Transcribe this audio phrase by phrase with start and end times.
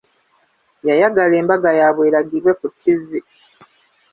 [0.87, 3.19] Yayagala embaga yaabwe eragibwe ku tivi.